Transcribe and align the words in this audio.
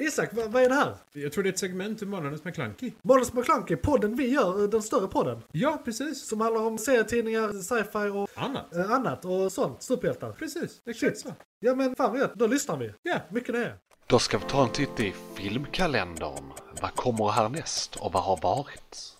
Isak, 0.00 0.32
vad, 0.32 0.52
vad 0.52 0.62
är 0.62 0.68
det 0.68 0.74
här? 0.74 0.94
Jag 1.12 1.32
tror 1.32 1.44
det 1.44 1.48
är 1.48 1.52
ett 1.52 1.58
segment 1.58 2.02
ur 2.02 2.06
Månadens 2.06 2.44
McKlunky. 2.44 2.92
Månadens 3.02 3.32
McKlunky, 3.32 3.76
podden 3.76 4.14
vi 4.16 4.28
gör, 4.28 4.68
den 4.68 4.82
större 4.82 5.06
podden. 5.08 5.42
Ja, 5.52 5.82
precis. 5.84 6.28
Som 6.28 6.40
handlar 6.40 6.62
om 6.62 6.78
serietidningar, 6.78 7.52
sci-fi 7.62 8.08
och 8.08 8.30
Annat. 8.44 8.74
eh, 8.74 8.90
annat 8.90 9.24
och 9.24 9.52
sånt. 9.52 9.82
Superhjältar. 9.82 10.32
Precis, 10.32 10.82
exakt 10.86 11.18
så. 11.18 11.28
Ja 11.58 11.74
men 11.74 11.96
fan 11.96 12.18
gött, 12.18 12.34
då 12.34 12.46
lyssnar 12.46 12.76
vi. 12.76 12.92
Ja. 13.02 13.16
Mycket 13.28 13.54
det 13.54 13.64
är. 13.64 13.76
Då 14.06 14.18
ska 14.18 14.38
vi 14.38 14.44
ta 14.44 14.62
en 14.64 14.70
titt 14.72 15.00
i 15.00 15.14
filmkalendern. 15.34 16.44
Vad 16.82 16.94
kommer 16.94 17.28
härnäst 17.28 17.96
och 17.96 18.12
vad 18.12 18.22
har 18.22 18.36
varit? 18.42 19.16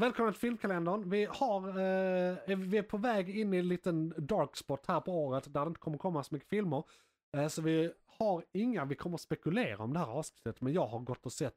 Välkommen 0.00 0.32
till 0.32 0.40
filmkalendern. 0.40 1.10
Vi, 1.10 1.24
har, 1.30 1.68
eh, 1.68 2.56
vi 2.58 2.78
är 2.78 2.82
på 2.82 2.96
väg 2.96 3.38
in 3.38 3.54
i 3.54 3.56
en 3.58 3.68
liten 3.68 4.14
dark 4.18 4.56
spot 4.56 4.84
här 4.88 5.00
på 5.00 5.12
året 5.24 5.44
där 5.54 5.60
det 5.60 5.68
inte 5.68 5.80
kommer 5.80 5.98
komma 5.98 6.24
så 6.24 6.34
mycket 6.34 6.48
filmer. 6.48 6.82
Eh, 7.36 7.48
så 7.48 7.62
vi 7.62 7.90
har 8.22 8.44
inga, 8.52 8.84
vi 8.84 8.94
kommer 8.94 9.16
spekulera 9.16 9.78
om 9.82 9.92
det 9.92 9.98
här 9.98 10.06
avsnittet, 10.06 10.60
men 10.60 10.72
jag 10.72 10.86
har 10.86 10.98
gått 10.98 11.26
och 11.26 11.32
sett 11.32 11.54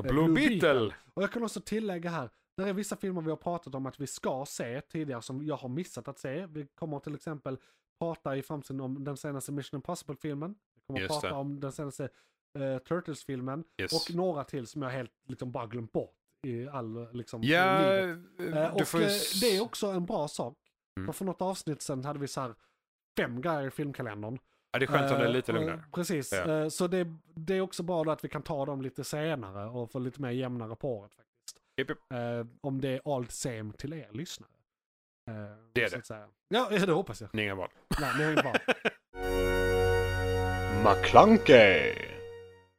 eh, 0.00 0.02
Blue 0.12 0.28
Beetle. 0.34 0.94
Och 1.14 1.22
jag 1.22 1.32
kan 1.32 1.42
också 1.44 1.60
tillägga 1.60 2.10
här, 2.10 2.30
det 2.56 2.62
är 2.68 2.72
vissa 2.72 2.96
filmer 2.96 3.20
vi 3.20 3.30
har 3.30 3.36
pratat 3.36 3.74
om 3.74 3.86
att 3.86 4.00
vi 4.00 4.06
ska 4.06 4.44
se 4.48 4.80
tidigare 4.80 5.22
som 5.22 5.46
jag 5.46 5.56
har 5.56 5.68
missat 5.68 6.08
att 6.08 6.18
se. 6.18 6.46
Vi 6.46 6.66
kommer 6.66 6.98
till 7.00 7.14
exempel 7.14 7.58
prata 8.00 8.36
i 8.36 8.42
framtiden 8.42 8.80
om 8.80 9.04
den 9.04 9.16
senaste 9.16 9.52
Mission 9.52 9.78
Impossible-filmen. 9.78 10.54
Vi 10.74 10.80
kommer 10.86 11.00
Just 11.00 11.10
prata 11.12 11.28
det. 11.28 11.34
om 11.34 11.60
den 11.60 11.72
senaste 11.72 12.08
eh, 12.58 12.78
Turtles-filmen. 12.78 13.64
Yes. 13.80 13.92
Och 14.10 14.16
några 14.16 14.44
till 14.44 14.66
som 14.66 14.82
jag 14.82 14.90
helt 14.90 15.12
liksom 15.28 15.52
bara 15.52 15.66
glömt 15.66 15.92
bort 15.92 16.16
i 16.46 16.68
all 16.68 17.12
liksom 17.12 17.42
Ja, 17.42 17.78
livet. 17.78 18.18
du 18.38 18.68
och 18.82 18.88
får 18.88 18.98
det 19.40 19.56
är 19.56 19.62
också 19.62 19.86
en 19.86 20.06
bra 20.06 20.28
sak. 20.28 20.58
Mm. 20.96 21.06
För, 21.06 21.12
för 21.12 21.24
något 21.24 21.42
avsnitt 21.42 21.82
sen 21.82 22.04
hade 22.04 22.18
vi 22.18 22.28
så 22.28 22.40
här 22.40 22.54
fem 23.16 23.40
grejer 23.40 23.66
i 23.66 23.70
filmkalendern. 23.70 24.38
Ja, 24.74 24.78
det 24.78 24.84
är 24.84 24.86
skönt 24.86 25.12
om 25.12 25.18
det 25.18 25.24
är 25.24 25.28
Eh, 25.28 25.32
lite 25.32 25.52
och- 25.52 25.58
lugnare. 25.58 25.84
Precis, 25.92 26.32
Ja. 26.32 26.50
Eh, 26.62 26.68
så 26.68 26.86
det, 26.86 27.06
det 27.34 27.54
är 27.54 27.60
också 27.60 27.82
bra 27.82 28.04
då 28.04 28.10
att 28.10 28.24
vi 28.24 28.28
kan 28.28 28.42
ta 28.42 28.66
dem 28.66 28.82
lite 28.82 29.04
senare 29.04 29.66
och 29.70 29.90
få 29.92 29.98
lite 29.98 30.22
mer 30.22 30.30
jämnare 30.30 30.76
på 30.76 30.96
året 30.98 31.14
faktiskt. 31.14 31.60
Japp, 31.76 31.88
japp. 31.88 31.98
Eh, 32.12 32.46
om 32.60 32.80
det 32.80 32.88
är 32.88 33.16
allt 33.16 33.32
same 33.32 33.72
till 33.72 33.92
er 33.92 34.08
lyssnare. 34.12 34.50
Eh, 35.30 35.34
Det 35.72 35.82
är 35.82 35.86
så 35.88 35.94
det. 35.94 35.98
att 35.98 36.06
säga. 36.06 36.28
Ja, 36.48 36.68
det 36.86 36.92
hoppas 36.92 37.20
jag. 37.20 37.34
Ni 37.34 37.42
har 37.42 37.44
inga 37.44 37.54
val. 37.54 37.68
Nej, 38.00 38.10
ni 38.18 38.24
har 38.24 38.32
inget 38.32 38.44
val. 38.44 38.56
McClunkey! 40.84 41.94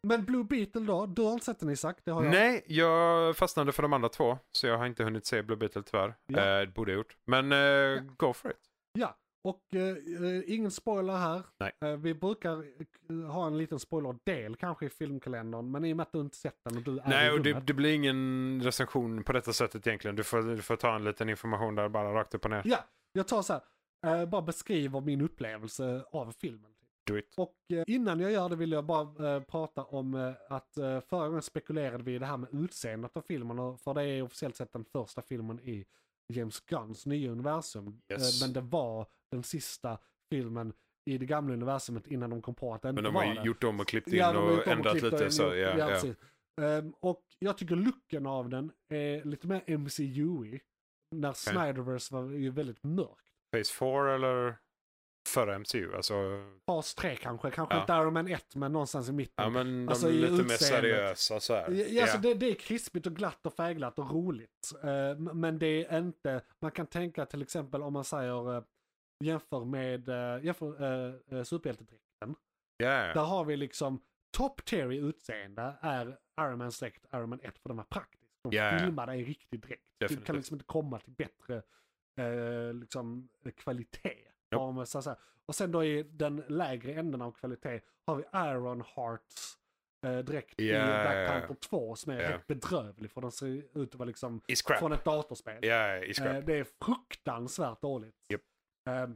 Men 0.03 0.25
Blue 0.25 0.43
Beetle 0.43 0.81
då? 0.81 1.05
Du 1.05 1.21
har 1.21 1.33
inte 1.33 1.45
sett 1.45 1.59
den 1.59 1.69
Isak? 1.69 1.97
Det 2.03 2.11
har 2.11 2.23
jag. 2.23 2.31
Nej, 2.31 2.63
jag 2.67 3.37
fastnade 3.37 3.71
för 3.71 3.83
de 3.83 3.93
andra 3.93 4.09
två. 4.09 4.37
Så 4.51 4.67
jag 4.67 4.77
har 4.77 4.85
inte 4.85 5.03
hunnit 5.03 5.25
se 5.25 5.41
Blue 5.41 5.57
Beetle 5.57 5.83
tyvärr. 5.83 6.15
Ja. 6.27 6.61
Eh, 6.61 6.69
borde 6.69 6.91
jag 6.91 6.97
gjort. 6.97 7.17
Men 7.25 7.51
eh, 7.51 8.01
go 8.17 8.33
for 8.33 8.51
it. 8.51 8.57
Ja, 8.93 9.15
och 9.45 9.75
eh, 9.75 9.81
eh, 10.25 10.53
ingen 10.53 10.71
spoiler 10.71 11.13
här. 11.13 11.43
Nej. 11.57 11.71
Eh, 11.81 11.97
vi 11.97 12.13
brukar 12.13 12.65
eh, 13.09 13.31
ha 13.31 13.47
en 13.47 13.57
liten 13.57 13.79
spoiler-del 13.79 14.55
kanske 14.55 14.85
i 14.85 14.89
filmkalendern, 14.89 15.71
men 15.71 15.85
i 15.85 15.93
och 15.93 15.97
med 15.97 16.03
att 16.03 16.11
du 16.13 16.19
inte 16.19 16.37
sett 16.37 16.63
den 16.63 16.77
och 16.77 16.83
du 16.83 16.99
är 16.99 17.03
Nej, 17.09 17.27
i 17.27 17.31
och 17.31 17.41
det, 17.41 17.53
det 17.53 17.73
blir 17.73 17.93
ingen 17.93 18.61
recension 18.63 19.23
på 19.23 19.33
detta 19.33 19.53
sättet 19.53 19.87
egentligen. 19.87 20.15
Du 20.15 20.23
får, 20.23 20.41
du 20.41 20.61
får 20.61 20.75
ta 20.75 20.95
en 20.95 21.03
liten 21.03 21.29
information 21.29 21.75
där 21.75 21.89
bara 21.89 22.13
rakt 22.13 22.35
upp 22.35 22.45
och 22.45 22.51
ner. 22.51 22.61
Ja, 22.65 22.77
jag 23.13 23.27
tar 23.27 23.41
så 23.41 23.53
här, 23.53 24.21
eh, 24.21 24.29
bara 24.29 24.41
beskriver 24.41 25.01
min 25.01 25.21
upplevelse 25.21 26.05
av 26.11 26.31
filmen. 26.31 26.71
Do 27.07 27.17
it. 27.17 27.33
Och 27.37 27.55
eh, 27.69 27.83
innan 27.87 28.19
jag 28.19 28.31
gör 28.31 28.49
det 28.49 28.55
vill 28.55 28.71
jag 28.71 28.85
bara 28.85 29.41
prata 29.41 29.83
om 29.83 30.33
att 30.49 30.77
eh, 30.77 30.99
förra 30.99 31.27
gången 31.27 31.41
spekulerade 31.41 32.03
vi 32.03 32.15
i 32.15 32.19
det 32.19 32.25
här 32.25 32.37
med 32.37 32.49
utseendet 32.53 33.17
av 33.17 33.21
filmen. 33.21 33.59
Och, 33.59 33.81
för 33.81 33.93
det 33.93 34.03
är 34.03 34.21
officiellt 34.21 34.55
sett 34.55 34.73
den 34.73 34.85
första 34.85 35.21
filmen 35.21 35.59
i 35.59 35.85
James 36.33 36.59
Gunns 36.59 37.05
nya 37.05 37.31
universum. 37.31 38.01
Yes. 38.11 38.41
Eh, 38.41 38.47
men 38.47 38.53
det 38.53 38.61
var 38.61 39.07
den 39.31 39.43
sista 39.43 39.97
filmen 40.29 40.73
i 41.05 41.17
det 41.17 41.25
gamla 41.25 41.53
universumet 41.53 42.07
innan 42.07 42.29
de 42.29 42.41
kom 42.41 42.55
på 42.55 42.73
att 42.73 42.81
det 42.81 42.89
inte 42.89 43.01
Men 43.01 43.03
de 43.03 43.13
var 43.13 43.25
har 43.25 43.35
det. 43.35 43.45
gjort 43.45 43.63
om 43.63 43.79
och 43.79 43.87
klippt 43.87 44.07
in 44.07 44.13
Ja, 44.19 44.37
och 44.39 44.67
ändrat 44.67 45.01
lite. 45.01 45.31
Så, 45.31 45.43
ja, 45.43 45.77
ja. 45.77 45.87
precis. 45.87 46.15
Ehm, 46.61 46.93
och 46.99 47.23
jag 47.39 47.57
tycker 47.57 47.75
looken 47.75 48.25
av 48.25 48.49
den 48.49 48.71
är 48.89 49.23
lite 49.23 49.47
mer 49.47 49.63
MCU-ig. 49.77 50.61
När 51.15 51.33
Snyderverse 51.33 52.13
var 52.15 52.29
ju 52.31 52.49
väldigt 52.49 52.83
mörk. 52.83 53.19
Phase 53.51 53.73
4 53.73 54.15
eller 54.15 54.57
före 55.27 55.59
MCU? 55.59 55.95
Alltså, 55.95 56.13
Fas 56.65 56.95
3 56.95 57.15
kanske, 57.15 57.51
kanske 57.51 57.75
Ja. 57.75 57.81
inte 57.81 57.93
Iron 57.93 58.13
Man 58.13 58.27
1 58.27 58.55
men 58.55 58.71
någonstans 58.73 59.09
i 59.09 59.11
mitten. 59.11 59.33
ja 59.43 59.49
men 59.49 59.85
de 59.85 59.89
Alltså, 59.91 60.09
lite 60.09 60.31
mer 60.31 60.39
utseendet. 60.39 60.59
seriösa 60.61 61.39
så 61.39 61.53
här. 61.55 61.71
Ja, 61.71 62.01
alltså 62.01 62.17
det, 62.17 62.33
det 62.33 62.45
är 62.45 62.55
krispigt 62.55 63.05
och 63.07 63.15
glatt 63.15 63.45
och 63.45 63.53
färgglatt 63.53 63.99
och 63.99 64.11
roligt. 64.11 64.71
M- 64.83 65.29
men 65.33 65.59
det 65.59 65.85
är 65.85 65.99
inte, 65.99 66.41
man 66.61 66.71
kan 66.71 66.87
tänka 66.87 67.25
till 67.25 67.41
exempel 67.41 67.81
om 67.83 67.93
man 67.93 68.03
säger 68.03 68.51
uh, 68.57 68.63
jämför 69.23 69.65
med 69.65 70.09
uh, 70.09 70.45
jämför, 70.45 70.83
uh, 70.83 71.15
uh, 71.33 71.43
superhjältedräkten. 71.43 72.35
Ja, 72.77 72.89
Där 73.13 73.23
har 73.25 73.45
vi 73.45 73.57
liksom 73.57 74.01
top 74.37 74.65
tier 74.65 74.91
i 74.91 74.97
utseende 74.97 75.73
är 75.81 76.17
Iron 76.41 76.57
Mans 76.57 76.79
dräkt 76.79 77.05
Iron 77.13 77.29
Man 77.29 77.39
1 77.43 77.59
för 77.59 77.69
den 77.69 77.77
var 77.77 77.83
praktisk. 77.83 78.31
De 78.43 78.55
ja. 78.55 78.79
filmade 78.79 79.11
en 79.11 79.25
riktig 79.25 79.59
dräkt. 79.61 79.81
Du 80.09 80.17
kan 80.17 80.35
liksom 80.35 80.55
inte 80.55 80.65
komma 80.65 80.99
till 80.99 81.13
bättre 81.13 81.55
eh, 82.19 82.73
liksom, 82.73 83.29
kvalitet. 83.57 84.17
Man 84.59 84.85
säger 84.87 85.01
så 85.01 85.09
här. 85.09 85.19
Och 85.45 85.55
sen 85.55 85.71
då 85.71 85.83
i 85.83 86.03
den 86.03 86.43
lägre 86.47 86.93
änden 86.93 87.21
av 87.21 87.31
kvalitet 87.31 87.81
har 88.07 88.15
vi 88.15 88.23
Iron 88.51 88.83
Hearts 88.95 89.57
eh, 90.05 90.17
dräkt 90.17 90.59
i 90.61 90.69
Ja, 90.69 90.85
Black. 90.85 91.27
Panther 91.29 91.55
2 91.69 91.95
som 91.95 92.11
är 92.11 92.19
Ja. 92.21 92.29
rätt 92.37 92.47
bedrövlig 92.47 93.11
för 93.11 93.21
den 93.21 93.31
ser 93.31 93.47
ut 93.47 93.89
att 93.89 93.95
vara 93.95 94.07
liksom 94.07 94.41
i 94.47 94.55
från 94.79 94.91
ett 94.91 95.05
datorspel. 95.05 95.65
I 96.05 96.13
scrap. 96.13 96.27
Eh, 96.35 96.39
det 96.45 96.53
är 96.53 96.67
fruktansvärt 96.85 97.81
dåligt. 97.81 98.15
Japp. 98.29 98.41
Eh, 98.89 99.09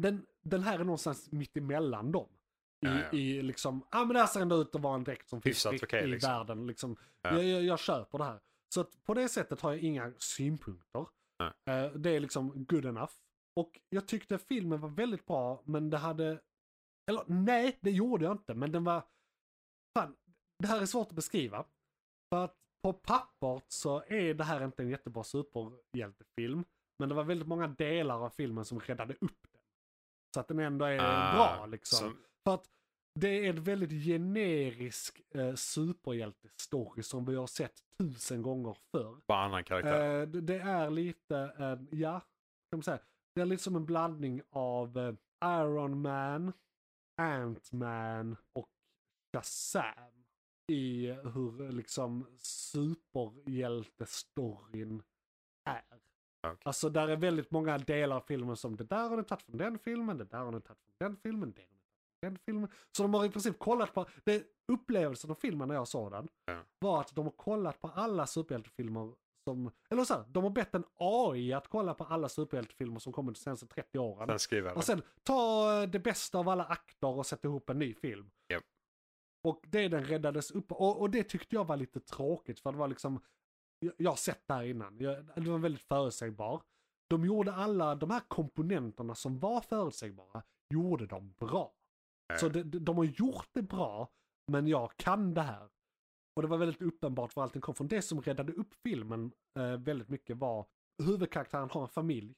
den, 0.00 0.26
den 0.42 0.62
här 0.62 0.74
är 0.78 0.84
någonstans 0.84 1.32
mitt 1.32 1.56
emellan 1.56 2.12
dem. 2.12 2.28
I, 2.28 2.86
Ja, 2.86 2.98
ja. 3.12 3.18
i 3.18 3.42
liksom, 3.42 3.86
ja 3.90 3.98
ah, 4.00 4.04
men 4.04 4.14
det 4.14 4.20
här 4.20 4.26
ser 4.26 4.40
ändå 4.40 4.56
ut 4.56 4.74
att 4.74 4.80
vara 4.80 4.94
en 4.94 5.04
dräkt 5.04 5.28
som 5.28 5.42
finns 5.42 5.66
Hyfsat 5.66 5.92
i, 5.92 5.96
i 5.96 6.06
liksom. 6.06 6.30
världen. 6.30 6.66
Liksom. 6.66 6.96
Ja. 7.22 7.34
Jag, 7.34 7.44
jag, 7.44 7.62
jag 7.62 7.78
köper 7.78 8.18
det 8.18 8.24
här. 8.24 8.40
Så 8.74 8.84
på 8.84 9.14
det 9.14 9.28
sättet 9.28 9.60
har 9.60 9.72
jag 9.72 9.80
inga 9.80 10.12
synpunkter. 10.18 11.06
Eh, 11.66 11.90
det 11.94 12.10
är 12.10 12.20
liksom 12.20 12.64
good 12.64 12.84
enough. 12.84 13.12
Och 13.60 13.80
jag 13.90 14.08
tyckte 14.08 14.38
filmen 14.38 14.80
var 14.80 14.88
väldigt 14.88 15.26
bra, 15.26 15.62
men 15.64 15.90
det 15.90 15.98
hade... 15.98 16.40
Eller 17.10 17.24
nej, 17.26 17.78
det 17.80 17.90
gjorde 17.90 18.24
jag 18.24 18.32
inte, 18.34 18.54
men 18.54 18.72
den 18.72 18.84
var... 18.84 19.02
Fan, 19.98 20.16
det 20.58 20.66
här 20.68 20.82
är 20.82 20.86
svårt 20.86 21.08
att 21.08 21.14
beskriva. 21.14 21.64
För 22.34 22.44
att 22.44 22.56
på 22.82 22.92
pappret 22.92 23.64
så 23.72 24.02
är 24.06 24.34
det 24.34 24.44
här 24.44 24.64
inte 24.64 24.82
en 24.82 24.88
jättebra 24.88 25.24
superhjältefilm. 25.24 26.64
Men 26.98 27.08
det 27.08 27.14
var 27.14 27.24
väldigt 27.24 27.48
många 27.48 27.66
delar 27.68 28.24
av 28.24 28.30
filmen 28.30 28.64
som 28.64 28.80
räddade 28.80 29.14
upp 29.14 29.42
den. 29.52 29.62
Så 30.34 30.40
att 30.40 30.48
den 30.48 30.58
ändå 30.58 30.84
är 30.84 30.98
Ah, 31.00 31.34
bra 31.56 31.66
liksom. 31.66 31.98
som- 31.98 32.18
För 32.44 32.54
att 32.54 32.68
det 33.20 33.28
är 33.28 33.48
en 33.50 33.62
väldigt 33.62 34.04
generisk 34.06 35.22
eh, 35.30 35.54
superhjältestory 35.54 37.02
som 37.02 37.24
vi 37.24 37.34
har 37.36 37.46
sett 37.46 37.82
tusen 37.98 38.42
gånger 38.42 38.76
förr. 38.90 39.16
Bara 39.26 39.38
annan 39.44 39.64
karaktär. 39.64 40.20
Eh, 40.20 40.26
det, 40.28 40.40
det 40.40 40.58
är 40.60 40.90
lite, 40.90 41.36
en, 41.58 41.88
ja, 41.90 42.20
kan 42.70 42.78
man 42.78 42.82
säga, 42.82 42.98
det 43.34 43.40
är 43.40 43.46
lite 43.46 43.62
som 43.62 43.76
en 43.76 43.86
blandning 43.86 44.42
av 44.50 44.98
eh, 44.98 45.14
Iron 45.44 46.02
Man, 46.02 46.52
Ant-Man 47.20 48.36
och 48.52 48.68
Shazam. 49.36 50.24
I 50.72 51.06
hur 51.12 51.72
liksom 51.72 52.26
superhjältestoryn 52.38 55.02
är. 55.70 55.82
Okej. 56.46 56.58
Alltså 56.64 56.90
där 56.90 57.08
är 57.08 57.16
väldigt 57.16 57.50
många 57.50 57.78
delar 57.78 58.16
av 58.16 58.20
filmen 58.20 58.56
som 58.56 58.76
det 58.76 58.84
där 58.84 59.08
har 59.08 59.16
ni 59.16 59.24
tagit 59.24 59.42
från 59.42 59.56
den 59.56 59.78
filmen, 59.78 60.18
det 60.18 60.24
där 60.24 60.38
har 60.38 60.52
ni 60.52 60.60
tagit 60.60 60.82
från 60.82 60.94
den 60.98 61.16
filmen, 61.16 61.52
det 61.52 61.60
har 61.62 61.68
ni 61.68 61.78
tagit 61.78 61.90
från 62.20 62.32
den 62.32 62.38
filmen. 62.38 62.68
Så 62.96 63.02
de 63.02 63.14
har 63.14 63.24
i 63.24 63.30
princip 63.30 63.58
kollat 63.58 63.94
på, 63.94 64.06
det, 64.24 64.46
upplevelsen 64.72 65.30
av 65.30 65.34
filmen 65.34 65.68
när 65.68 65.74
jag 65.74 65.88
såg 65.88 66.10
den 66.12 66.28
Ja. 66.44 66.64
var 66.78 67.00
att 67.00 67.14
de 67.14 67.24
har 67.24 67.32
kollat 67.32 67.80
på 67.80 67.88
alla 67.88 68.26
superhjältefilmer 68.26 69.14
som, 69.44 69.70
eller 69.90 70.04
så 70.04 70.14
här, 70.14 70.24
de 70.28 70.42
har 70.42 70.50
bett 70.50 70.74
en 70.74 70.84
AI 70.94 71.52
att 71.52 71.68
kolla 71.68 71.94
på 71.94 72.04
alla 72.04 72.28
superhjältefilmer 72.28 72.98
som 72.98 73.12
kommit 73.12 73.34
de 73.34 73.40
senaste 73.40 73.66
30 73.66 73.98
åren. 73.98 74.28
Sen 74.28 74.38
skriver 74.38 74.76
Och 74.76 74.84
sen 74.84 75.02
ta 75.22 75.72
eh, 75.82 75.88
det 75.88 75.98
bästa 75.98 76.38
av 76.38 76.48
alla 76.48 76.64
akter 76.64 77.08
och 77.08 77.26
sätta 77.26 77.48
ihop 77.48 77.70
en 77.70 77.78
ny 77.78 77.94
film. 77.94 78.30
Japp. 78.48 78.64
Och 79.44 79.64
det 79.68 79.88
den 79.88 80.04
räddades 80.04 80.50
upp 80.50 80.72
och, 80.72 81.00
och 81.00 81.10
det 81.10 81.24
tyckte 81.24 81.56
jag 81.56 81.64
var 81.64 81.76
lite 81.76 82.00
tråkigt 82.00 82.60
för 82.60 82.72
det 82.72 82.78
var 82.78 82.88
liksom, 82.88 83.20
jag, 83.78 83.94
jag 83.96 84.10
har 84.10 84.16
sett 84.16 84.42
det 84.46 84.54
här 84.54 84.62
innan, 84.62 84.98
jag, 84.98 85.24
det 85.36 85.50
var 85.50 85.58
väldigt 85.58 85.82
förutsägbar. 85.82 86.62
De 87.10 87.24
gjorde 87.24 87.54
alla 87.54 87.94
de 87.94 88.10
här 88.10 88.22
komponenterna 88.28 89.14
som 89.14 89.38
var 89.38 89.60
förutsägbara, 89.60 90.42
gjorde 90.74 91.06
de 91.06 91.34
bra. 91.38 91.74
Så 92.40 92.48
de, 92.48 92.62
de, 92.62 92.78
de 92.78 92.96
har 92.96 93.04
gjort 93.04 93.48
det 93.52 93.62
bra, 93.62 94.12
men 94.46 94.66
jag 94.66 94.96
kan 94.96 95.34
det 95.34 95.42
här. 95.42 95.68
Och 96.36 96.42
det 96.42 96.48
var 96.48 96.58
väldigt 96.58 96.82
uppenbart 96.82 97.36
var 97.36 97.42
allting 97.42 97.60
kom 97.62 97.74
från. 97.74 97.88
Det 97.88 98.02
som 98.02 98.22
räddade 98.22 98.52
upp 98.52 98.74
filmen 98.74 99.32
eh, 99.58 99.76
väldigt 99.76 100.08
mycket 100.08 100.36
var 100.36 100.66
huvudkaraktären 101.02 101.70
har 101.70 101.82
en 101.82 101.88
familj. 101.88 102.34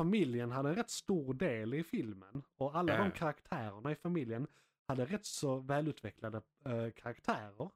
Familjen 0.00 0.50
hade 0.50 0.68
en 0.68 0.74
rätt 0.76 0.90
stor 0.90 1.34
del 1.34 1.74
i 1.74 1.82
filmen 1.84 2.42
och 2.56 2.76
alla 2.76 2.92
Ja. 2.96 3.02
de 3.04 3.10
karaktärerna 3.10 3.92
i 3.92 3.94
familjen 3.94 4.46
hade 4.88 5.04
rätt 5.04 5.24
så 5.26 5.58
välutvecklade 5.58 6.36
eh, 6.64 6.90
karaktärer. 6.96 7.70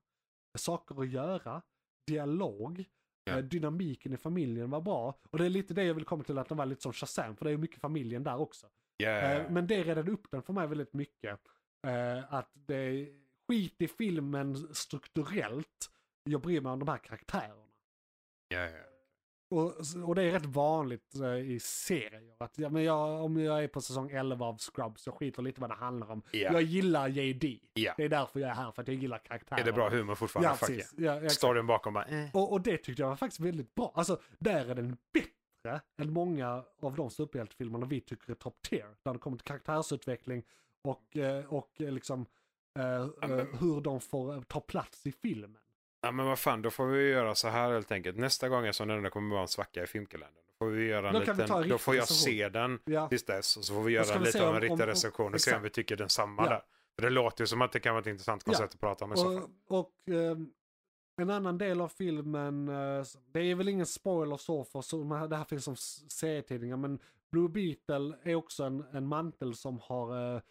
Saker 0.58 1.00
att 1.00 1.08
göra, 1.08 1.62
dialog, 2.06 2.84
Ja. 3.24 3.32
eh, 3.32 3.44
dynamiken 3.44 4.12
i 4.12 4.16
familjen 4.16 4.70
var 4.70 4.80
bra. 4.80 5.18
Och 5.30 5.38
det 5.38 5.44
är 5.44 5.48
lite 5.50 5.74
det 5.74 5.84
jag 5.84 5.94
vill 5.94 6.04
komma 6.04 6.24
till 6.24 6.38
att 6.38 6.48
den 6.48 6.58
var 6.58 6.66
lite 6.66 6.82
som 6.82 6.92
Shazam, 6.92 7.36
för 7.36 7.44
det 7.44 7.50
är 7.50 7.56
mycket 7.56 7.80
familjen 7.80 8.24
där 8.24 8.36
också. 8.36 8.66
Ja. 8.96 9.48
Men 9.50 9.66
det 9.66 9.84
räddade 9.84 10.10
upp 10.12 10.30
den 10.30 10.42
för 10.42 10.52
mig 10.52 10.66
väldigt 10.66 10.92
mycket. 10.92 11.40
Eh, 11.86 12.34
Att 12.34 12.50
det 12.54 13.08
skit 13.50 13.74
i 13.78 13.88
filmen 13.88 14.74
strukturellt. 14.74 15.90
Jag 16.24 16.40
bryr 16.40 16.60
mig 16.60 16.72
om 16.72 16.78
de 16.78 16.88
här 16.88 16.98
karaktärerna. 16.98 17.54
Ja, 18.48 18.58
ja. 18.58 18.70
Och, 19.50 19.74
och 20.08 20.14
det 20.14 20.22
är 20.22 20.32
rätt 20.32 20.46
vanligt 20.46 21.14
eh, 21.20 21.36
i 21.36 21.60
serier. 21.60 22.34
Att, 22.38 22.58
ja, 22.58 22.68
men 22.68 22.82
jag, 22.82 23.24
om 23.24 23.40
jag 23.40 23.64
är 23.64 23.68
på 23.68 23.80
säsong 23.80 24.10
11 24.10 24.46
av 24.46 24.58
Scrubs, 24.58 25.06
jag 25.06 25.14
skiter 25.14 25.42
lite 25.42 25.60
vad 25.60 25.70
det 25.70 25.74
handlar 25.74 26.10
om. 26.10 26.22
Ja. 26.30 26.52
Jag 26.52 26.62
gillar 26.62 27.08
JD. 27.08 27.60
Ja. 27.72 27.94
Det 27.96 28.04
är 28.04 28.08
därför 28.08 28.40
jag 28.40 28.50
är 28.50 28.54
här, 28.54 28.72
för 28.72 28.82
att 28.82 28.88
jag 28.88 28.96
gillar 28.96 29.18
karaktärer. 29.18 29.60
Är 29.60 29.64
det 29.64 29.72
bra 29.72 29.90
humor 29.90 30.14
fortfarande? 30.14 30.48
Ja, 30.48 30.66
precis. 30.66 30.94
yeah. 30.98 31.16
Ja, 31.16 31.22
exakt. 31.22 31.34
Storyn 31.34 31.66
bakom 31.66 31.94
bara, 31.94 32.04
eh. 32.04 32.28
och, 32.32 32.52
och 32.52 32.60
det 32.60 32.76
tyckte 32.76 33.02
jag 33.02 33.08
var 33.08 33.16
faktiskt 33.16 33.40
väldigt 33.40 33.74
bra. 33.74 33.92
Alltså, 33.94 34.20
där 34.38 34.70
är 34.70 34.74
den 34.74 34.96
bättre 35.12 35.80
än 35.98 36.12
många 36.12 36.64
av 36.80 36.96
de 36.96 37.10
superhjältefilmerna 37.10 37.86
vi 37.86 38.00
tycker 38.00 38.30
är 38.30 38.34
top 38.34 38.62
tier. 38.62 38.94
Där 39.02 39.12
det 39.12 39.18
kommer 39.18 39.36
till 39.36 39.44
karaktärsutveckling 39.44 40.42
och, 40.82 41.16
eh, 41.16 41.44
och 41.44 41.80
eh, 41.80 41.92
liksom 41.92 42.26
hur 43.60 43.80
de 43.80 44.00
får 44.00 44.34
eh, 44.34 44.42
ta 44.42 44.60
plats 44.60 45.06
i 45.06 45.12
filmen. 45.12 45.58
Ja 46.02 46.10
men 46.12 46.26
vad 46.26 46.38
fan, 46.38 46.62
då 46.62 46.70
får 46.70 46.86
vi 46.86 47.08
göra 47.08 47.34
så 47.34 47.48
här 47.48 47.72
helt 47.72 47.92
enkelt. 47.92 48.18
Nästa 48.18 48.48
gång 48.48 48.72
som 48.72 48.88
det 48.88 49.10
kommer 49.10 49.30
vara 49.30 49.42
en 49.42 49.48
svacka 49.48 49.82
i 49.82 49.86
filmkalendern. 49.86 50.44
Då 50.46 50.52
får 50.66 50.70
vi 50.70 50.86
göra 50.86 51.08
en 51.08 51.14
Då 51.14 51.20
liten, 51.20 51.68
då 51.68 51.78
får 51.78 51.96
jag 51.96 52.08
se 52.08 52.48
den 52.48 52.78
Ja. 52.84 53.08
tills 53.08 53.24
dess. 53.24 53.56
Och 53.56 53.64
så 53.64 53.74
får 53.74 53.82
vi 53.82 53.92
göra 53.92 54.18
vi 54.18 54.24
lite 54.24 54.48
av 54.48 54.54
en 54.54 54.60
riktig 54.60 54.86
recension 54.86 55.34
och 55.34 55.40
se 55.40 55.56
om 55.56 55.62
vi 55.62 55.70
tycker 55.70 55.96
den 55.96 56.08
samma 56.08 56.42
Ja. 56.44 56.50
där. 56.50 56.62
För 56.94 57.02
det 57.02 57.10
låter 57.10 57.42
ju 57.42 57.46
som 57.46 57.62
att 57.62 57.72
det 57.72 57.80
kan 57.80 57.94
vara 57.94 58.00
ett 58.00 58.06
intressant 58.06 58.44
koncept 58.44 58.74
att 58.74 58.80
prata 58.80 59.04
om 59.04 59.12
i 59.12 59.16
så 59.16 59.24
fall. 59.24 59.50
Och, 59.68 59.78
och 59.78 60.14
ehm, 60.14 60.50
en 61.16 61.30
annan 61.30 61.58
del 61.58 61.80
av 61.80 61.88
filmen, 61.88 62.68
eh, 62.68 63.04
det 63.32 63.40
är 63.40 63.54
väl 63.54 63.68
ingen 63.68 63.86
spoiler 63.86 64.36
så 64.36 64.64
för 64.64 64.80
så, 64.80 65.26
det 65.26 65.36
här 65.36 65.44
finns 65.44 65.64
som 65.64 65.76
serietidningar, 65.76 66.76
men 66.76 66.98
Blue 67.30 67.48
Beetle 67.48 68.16
är 68.22 68.34
också 68.34 68.64
en, 68.64 68.84
en 68.92 69.06
mantel 69.06 69.54
som 69.54 69.78
har, 69.78 70.34
eh, 70.34 70.34
eh, 70.36 70.42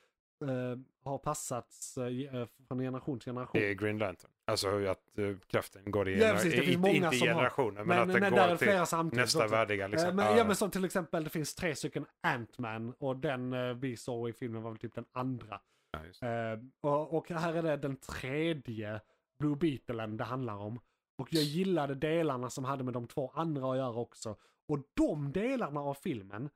har 1.04 1.18
passats 1.18 1.98
eh, 1.98 2.36
eh, 2.42 2.48
från 2.68 2.80
generation 2.80 3.20
till 3.20 3.26
generation. 3.32 3.62
Det 3.62 3.70
är 3.70 3.74
Green 3.74 3.98
Lantern. 3.98 4.32
Alltså 4.48 4.86
att 4.86 5.20
kraften 5.48 5.92
går 5.92 6.10
i, 6.10 6.14
Ja, 6.14 6.20
gener- 6.20 6.34
precis, 6.34 6.52
det 6.52 6.58
finns 6.62 6.68
inte, 6.68 6.80
många 6.80 6.94
inte 6.96 7.18
som 7.18 7.28
har. 7.28 7.36
generationer, 7.36 7.84
men, 7.84 7.88
men 7.88 8.00
att 8.00 8.22
den 8.22 8.32
går 8.50 8.56
till 8.58 8.86
samtidigt. 8.86 9.24
nästa 9.26 9.40
också. 9.44 9.56
värdiga. 9.56 9.86
Eh, 9.86 9.90
Liksom. 9.90 10.16
Men, 10.16 10.26
Ja, 10.26 10.38
ja 10.38 10.44
men 10.46 10.56
som 10.56 10.72
till 10.72 10.86
exempel 10.86 11.24
det 11.24 11.30
finns 11.30 11.56
tre 11.56 11.76
stycken 11.76 12.06
Ant-Man 12.22 12.94
och 13.00 13.18
den 13.18 13.54
eh, 13.54 13.74
vi 13.74 13.98
såg 13.98 14.30
i 14.30 14.34
filmen 14.34 14.62
var 14.64 14.72
väl 14.72 14.80
typ 14.80 14.96
den 14.96 15.06
andra. 15.12 15.62
ja. 15.92 16.28
Eh, 16.28 16.60
och, 16.82 17.14
och 17.18 17.30
här 17.30 17.54
är 17.54 17.62
det 17.64 17.78
den 17.78 17.96
tredje 17.98 19.02
Blue 19.40 19.56
Beetlen 19.56 20.18
det 20.18 20.24
handlar 20.24 20.56
om. 20.56 20.80
Och 21.18 21.28
jag 21.34 21.44
gillade 21.44 21.96
delarna 21.96 22.50
som 22.50 22.64
hade 22.64 22.84
med 22.84 22.94
de 22.94 23.08
två 23.08 23.32
andra 23.36 23.72
att 23.72 23.78
göra 23.78 23.94
också. 24.00 24.36
Och 24.68 24.80
de 24.94 25.32
delarna 25.32 25.80
av 25.80 25.94
filmen 25.94 26.50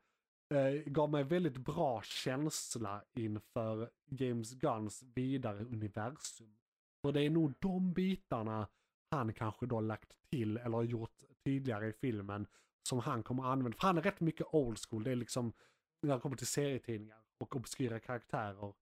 eh, 0.54 0.74
gav 0.86 1.10
mig 1.10 1.24
väldigt 1.24 1.58
bra 1.58 2.02
känsla 2.02 3.02
inför 3.14 3.90
James 4.10 4.54
Gunns 4.54 5.04
vidare 5.16 5.60
universum. 5.66 6.56
För 7.02 7.12
det 7.12 7.22
är 7.22 7.30
nog 7.30 7.54
de 7.60 7.94
bitarna 7.94 8.68
han 9.12 9.34
kanske 9.34 9.66
då 9.66 9.80
lagt 9.82 10.14
till 10.30 10.58
eller 10.58 10.84
gjort 10.84 11.12
tydligare 11.46 11.88
i 11.88 11.94
filmen 11.94 12.48
som 12.90 13.00
han 13.00 13.24
kommer 13.24 13.44
använda. 13.44 13.78
För 13.78 13.88
han 13.88 13.98
är 13.98 14.02
rätt 14.02 14.20
mycket 14.20 14.48
old 14.52 14.78
school. 14.90 15.04
Det 15.04 15.12
är 15.12 15.16
liksom 15.16 15.54
när 16.02 16.14
det 16.14 16.20
kommer 16.22 16.36
till 16.36 16.48
serietidningar 16.48 17.18
och 17.40 17.56
obskyra 17.56 18.00
karaktärer 18.00 18.74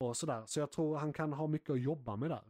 och 0.00 0.16
sådär. 0.16 0.42
Så 0.46 0.60
jag 0.60 0.70
tror 0.70 0.96
han 0.96 1.12
kan 1.12 1.32
ha 1.32 1.46
mycket 1.46 1.70
att 1.70 1.80
jobba 1.80 2.16
med 2.16 2.30
där. 2.30 2.44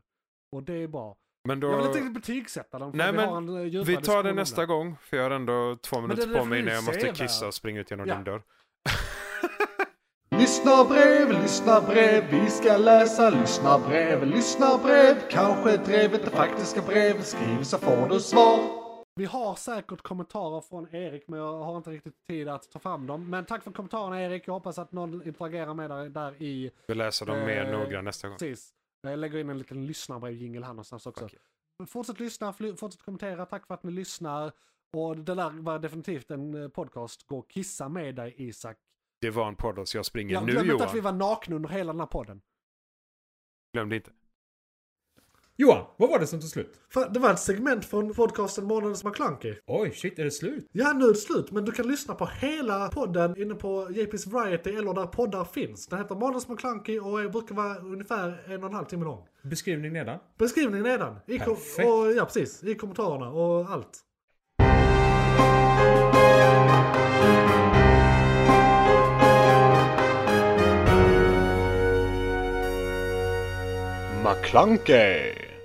Och 0.52 0.62
det 0.62 0.74
är 0.74 0.88
bra. 0.88 1.16
Men 1.44 1.60
då, 1.60 1.70
Jag 1.70 1.88
vill 1.92 2.02
inte 2.02 2.20
betygsätta 2.20 2.78
för 2.78 2.96
Nej, 2.96 3.12
vi 3.12 3.18
men 3.18 3.48
eh, 3.48 3.84
vi 3.84 3.96
tar 3.96 4.22
det 4.22 4.32
nästa 4.32 4.66
gång. 4.66 4.96
För 4.96 5.16
jag 5.16 5.24
har 5.24 5.30
ändå 5.30 5.76
två 5.82 6.00
minuter 6.00 6.38
på 6.38 6.44
mig 6.44 6.62
när 6.62 6.72
jag 6.72 6.84
måste 6.84 7.12
kissa 7.12 7.46
och 7.46 7.54
springa 7.54 7.80
ut 7.80 7.90
genom 7.90 8.08
Ja. 8.08 8.14
din 8.14 8.24
dörr. 8.24 8.42
Lyssna 10.30 10.84
brev, 10.84 11.42
lyssna 11.42 11.80
brev, 11.80 12.24
vi 12.30 12.50
ska 12.50 12.76
läsa 12.76 13.30
lyssna 13.30 13.78
brev, 13.78 14.26
lyssna 14.26 14.78
brev. 14.78 15.16
Kanske 15.30 15.76
drevet 15.76 16.24
det 16.24 16.30
faktiska 16.30 16.82
brev, 16.82 17.22
skriv 17.22 17.62
så 17.62 17.78
får 17.78 18.08
du 18.08 18.20
svar. 18.20 18.86
Vi 19.14 19.24
har 19.24 19.54
säkert 19.54 20.02
kommentarer 20.02 20.60
från 20.60 20.94
Erik 20.94 21.28
men 21.28 21.40
jag 21.40 21.58
har 21.58 21.76
inte 21.76 21.90
riktigt 21.90 22.26
tid 22.26 22.48
att 22.48 22.70
ta 22.70 22.78
fram 22.78 23.06
dem. 23.06 23.30
Men 23.30 23.44
tack 23.44 23.62
för 23.62 23.70
kommentarerna 23.70 24.22
Erik. 24.22 24.48
Jag 24.48 24.54
hoppas 24.54 24.78
att 24.78 24.92
någon 24.92 25.26
interagerar 25.26 25.74
med 25.74 25.90
dig 25.90 26.10
där 26.10 26.42
i 26.42 26.70
Vi 26.86 26.94
läser 26.94 27.26
dem 27.26 27.38
mer 27.38 27.64
Eh, 27.64 27.78
noggrant 27.78 28.04
nästa 28.04 28.28
gång. 28.28 28.38
Precis. 28.38 28.70
Jag 29.02 29.18
lägger 29.18 29.38
in 29.38 29.50
en 29.50 29.58
liten 29.58 29.86
lyssnarbrev-jingel 29.86 30.62
här 30.62 30.70
någonstans 30.70 31.06
också. 31.06 31.24
Okej. 31.24 31.38
Fortsätt 31.88 32.20
lyssna, 32.20 32.52
fortsätt 32.52 33.02
kommentera. 33.02 33.46
Tack 33.46 33.66
för 33.66 33.74
att 33.74 33.82
ni 33.82 33.92
lyssnar. 33.92 34.52
Och 34.96 35.16
det 35.16 35.34
där 35.34 35.62
var 35.62 35.78
definitivt 35.78 36.30
en 36.30 36.62
eh, 36.62 36.68
podcast. 36.68 37.26
Gå 37.26 37.38
och 37.38 37.50
kissa 37.50 37.88
med 37.88 38.14
dig 38.14 38.34
Isak. 38.36 38.76
Det 39.20 39.30
var 39.30 39.48
en 39.48 39.56
podd 39.56 39.88
så 39.88 39.96
jag 39.98 40.06
springer 40.06 40.34
Ja, 40.34 40.40
nu 40.40 40.46
glöm 40.52 40.64
inte 40.64 40.72
Johan. 40.72 40.88
att 40.88 40.94
vi 40.94 41.00
var 41.00 41.12
nakna 41.12 41.56
under 41.56 41.68
hela 41.68 41.92
den 41.92 42.00
här 42.00 42.06
podden. 42.06 42.40
Glöm 43.72 43.88
det 43.88 43.96
inte. 43.96 44.10
Johan, 45.58 45.84
vad 45.96 46.10
var 46.10 46.18
det 46.18 46.26
som 46.26 46.40
tog 46.40 46.48
slut? 46.50 46.80
För 46.92 47.08
det 47.08 47.20
var 47.20 47.30
ett 47.30 47.38
segment 47.40 47.84
från 47.84 48.14
podcasten 48.14 48.64
Månadens 48.64 49.04
McKlunky. 49.04 49.54
Oj, 49.66 49.90
shit, 49.90 50.18
är 50.18 50.24
det 50.24 50.30
slut? 50.30 50.68
Ja, 50.72 50.92
nu 50.92 51.04
är 51.04 51.08
det 51.08 51.14
slut. 51.14 51.50
Men 51.50 51.64
du 51.64 51.72
kan 51.72 51.88
lyssna 51.88 52.14
på 52.14 52.26
hela 52.26 52.88
podden 52.88 53.36
inne 53.42 53.54
på 53.54 53.88
JP's 53.88 54.30
Variety 54.30 54.70
eller 54.70 54.94
där 54.94 55.06
poddar 55.06 55.44
finns. 55.44 55.86
Den 55.86 55.98
heter 55.98 56.14
Månadens 56.14 56.48
McKlunky 56.48 56.98
och 56.98 57.20
är- 57.20 57.28
brukar 57.28 57.54
vara 57.54 57.78
ungefär 57.78 58.50
en 58.52 58.62
och 58.64 58.68
en 58.68 58.74
halv 58.74 58.84
timme 58.86 59.04
lång. 59.04 59.26
Beskrivning 59.42 59.92
nedan. 59.92 60.18
Beskrivningen 60.38 60.82
nedan. 60.82 61.16
I 61.26 61.38
Perfekt. 61.38 61.88
och, 61.88 62.12
ja, 62.12 62.24
precis. 62.24 62.64
I 62.64 62.74
kommentarerna 62.74 63.30
och 63.30 63.70
allt. 63.70 64.02
McClunkey! 74.26 75.55